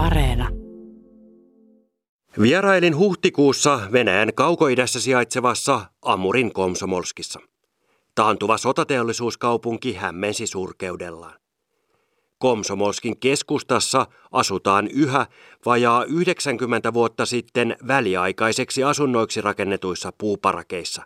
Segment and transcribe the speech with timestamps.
[0.00, 0.48] Areena.
[2.40, 7.40] Vierailin huhtikuussa Venäjän kaukoidässä sijaitsevassa Amurin Komsomolskissa.
[8.14, 11.40] Taantuva sotateollisuuskaupunki hämmensi surkeudellaan.
[12.38, 15.26] Komsomolskin keskustassa asutaan yhä
[15.66, 21.02] vajaa 90 vuotta sitten väliaikaiseksi asunnoiksi rakennetuissa puuparakeissa.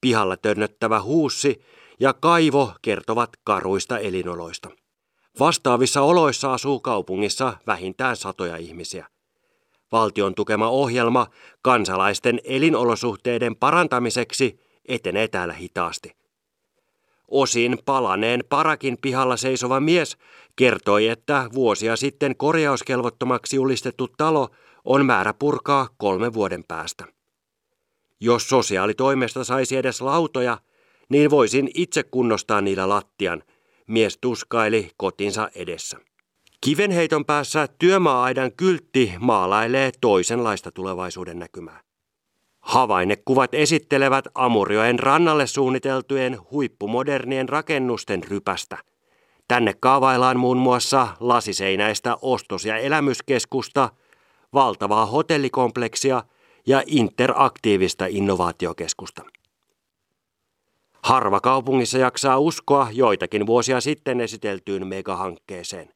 [0.00, 1.60] Pihalla tönnöttävä huussi
[2.00, 4.83] ja kaivo kertovat karuista elinoloista.
[5.38, 9.06] Vastaavissa oloissa asuu kaupungissa vähintään satoja ihmisiä.
[9.92, 11.26] Valtion tukema ohjelma
[11.62, 16.16] kansalaisten elinolosuhteiden parantamiseksi etenee täällä hitaasti.
[17.28, 20.16] Osin palaneen parakin pihalla seisova mies
[20.56, 24.48] kertoi, että vuosia sitten korjauskelvottomaksi julistettu talo
[24.84, 27.04] on määrä purkaa kolme vuoden päästä.
[28.20, 30.58] Jos sosiaalitoimesta saisi edes lautoja,
[31.08, 33.42] niin voisin itse kunnostaa niillä lattian,
[33.86, 35.98] mies tuskaili kotinsa edessä.
[36.60, 41.80] Kivenheiton päässä työmaa-aidan kyltti maalailee toisenlaista tulevaisuuden näkymää.
[42.60, 48.78] Havainnekuvat esittelevät Amurjoen rannalle suunniteltujen huippumodernien rakennusten rypästä.
[49.48, 53.90] Tänne kaavaillaan muun muassa lasiseinäistä ostos- ja elämyskeskusta,
[54.54, 56.22] valtavaa hotellikompleksia
[56.66, 59.22] ja interaktiivista innovaatiokeskusta.
[61.04, 65.88] Harva kaupungissa jaksaa uskoa joitakin vuosia sitten esiteltyyn megahankkeeseen.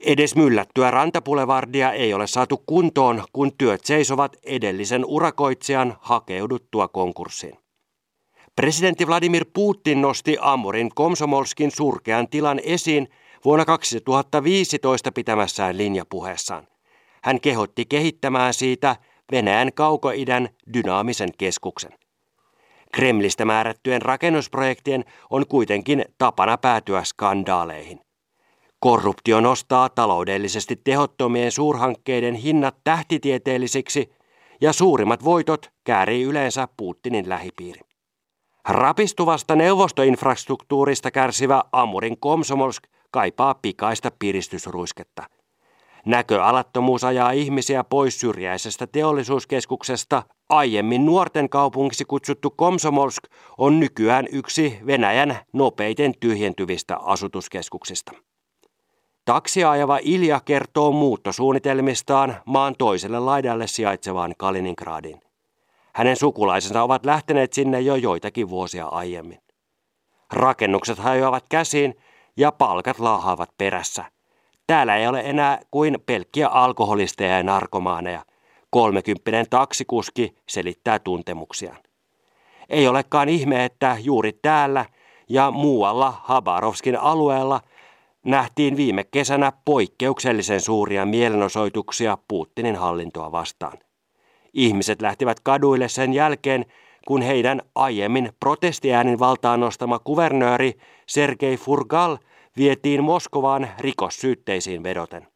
[0.00, 7.58] Edes myllättyä rantapulevardia ei ole saatu kuntoon, kun työt seisovat edellisen urakoitsijan hakeuduttua konkurssiin.
[8.56, 13.08] Presidentti Vladimir Putin nosti Amurin Komsomolskin surkean tilan esiin
[13.44, 16.68] vuonna 2015 pitämässään linjapuheessaan.
[17.22, 18.96] Hän kehotti kehittämään siitä
[19.32, 22.05] Venäjän kaukoidän dynaamisen keskuksen.
[22.94, 28.00] Kremlistä määrättyjen rakennusprojektien on kuitenkin tapana päätyä skandaaleihin.
[28.80, 34.12] Korruptio nostaa taloudellisesti tehottomien suurhankkeiden hinnat tähtitieteellisiksi
[34.60, 37.80] ja suurimmat voitot käärii yleensä Putinin lähipiiri.
[38.68, 45.22] Rapistuvasta neuvostoinfrastruktuurista kärsivä Amurin Komsomolsk kaipaa pikaista piristysruisketta.
[46.06, 50.22] Näköalattomuus ajaa ihmisiä pois syrjäisestä teollisuuskeskuksesta.
[50.48, 53.24] Aiemmin nuorten kaupungiksi kutsuttu Komsomolsk
[53.58, 58.12] on nykyään yksi Venäjän nopeiten tyhjentyvistä asutuskeskuksista.
[59.24, 65.20] Taksia ajava Ilja kertoo muuttosuunnitelmistaan maan toiselle laidalle sijaitsevaan Kaliningradiin.
[65.94, 69.38] Hänen sukulaisensa ovat lähteneet sinne jo joitakin vuosia aiemmin.
[70.32, 71.94] Rakennukset hajoavat käsiin
[72.36, 74.15] ja palkat laahaavat perässä.
[74.66, 78.22] Täällä ei ole enää kuin pelkkiä alkoholisteja ja narkomaaneja.
[78.70, 81.78] Kolmekymppinen taksikuski selittää tuntemuksiaan.
[82.68, 84.84] Ei olekaan ihme, että juuri täällä
[85.28, 87.60] ja muualla Habarovskin alueella–
[88.26, 93.78] nähtiin viime kesänä poikkeuksellisen suuria mielenosoituksia Putinin hallintoa vastaan.
[94.54, 96.64] Ihmiset lähtivät kaduille sen jälkeen,
[97.06, 100.72] kun heidän aiemmin protestiäänin valtaan nostama kuvernööri
[101.06, 102.16] Sergei Furgal
[102.56, 105.26] vietiin Moskovaan rikossyytteisiin vedoten.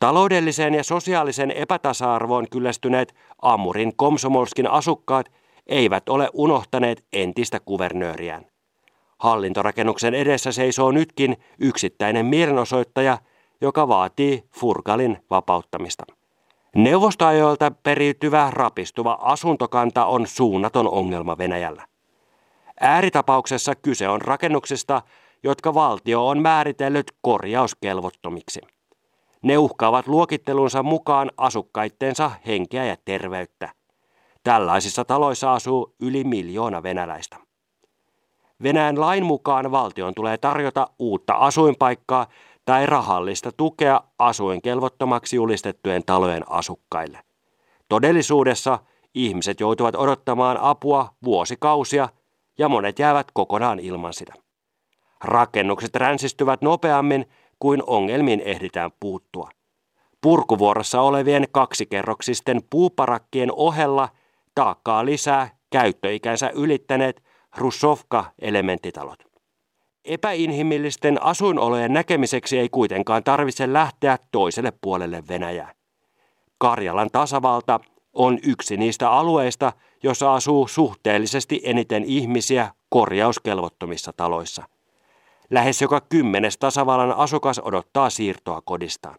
[0.00, 5.32] Taloudelliseen ja sosiaalisen epätasa-arvoon kyllästyneet Amurin Komsomolskin asukkaat
[5.66, 8.46] eivät ole unohtaneet entistä kuvernööriään.
[9.18, 13.18] Hallintorakennuksen edessä seisoo nytkin yksittäinen mielenosoittaja,
[13.60, 16.04] joka vaatii Furgalin vapauttamista.
[16.76, 21.86] Neuvostoajoilta periytyvä rapistuva asuntokanta on suunnaton ongelma Venäjällä.
[22.80, 25.02] Ääritapauksessa kyse on rakennuksista,
[25.42, 28.60] jotka valtio on määritellyt korjauskelvottomiksi.
[29.42, 33.68] Ne uhkaavat luokittelunsa mukaan asukkaittensa henkeä ja terveyttä.
[34.42, 37.36] Tällaisissa taloissa asuu yli miljoona venäläistä.
[38.62, 42.26] Venäjän lain mukaan valtion tulee tarjota uutta asuinpaikkaa
[42.64, 47.18] tai rahallista tukea asuinkelvottomaksi julistettujen talojen asukkaille.
[47.88, 48.78] Todellisuudessa
[49.14, 52.08] ihmiset joutuvat odottamaan apua vuosikausia
[52.58, 54.41] ja monet jäävät kokonaan ilman sitä.
[55.24, 57.26] Rakennukset ränsistyvät nopeammin
[57.58, 59.50] kuin ongelmiin ehditään puuttua.
[60.20, 64.08] Purkuvuorossa olevien kaksikerroksisten puuparakkien ohella
[64.54, 67.22] taakkaa lisää käyttöikänsä ylittäneet
[67.56, 69.32] Russovka-elementtitalot.
[70.04, 75.72] Epäinhimillisten asuinolojen näkemiseksi ei kuitenkaan tarvitse lähteä toiselle puolelle Venäjää.
[76.58, 77.80] Karjalan tasavalta
[78.12, 84.64] on yksi niistä alueista, jossa asuu suhteellisesti eniten ihmisiä korjauskelvottomissa taloissa.
[85.52, 89.18] Lähes joka kymmenes tasavallan asukas odottaa siirtoa kodistaan.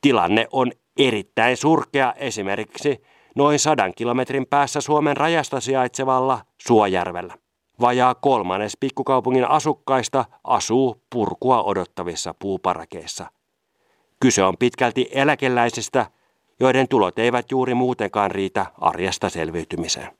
[0.00, 3.02] Tilanne on erittäin surkea esimerkiksi
[3.36, 7.34] noin sadan kilometrin päässä Suomen rajasta sijaitsevalla Suojärvellä.
[7.80, 13.26] Vajaa kolmannes pikkukaupungin asukkaista asuu purkua odottavissa puuparakeissa.
[14.20, 16.06] Kyse on pitkälti eläkeläisistä,
[16.60, 20.19] joiden tulot eivät juuri muutenkaan riitä arjesta selviytymiseen.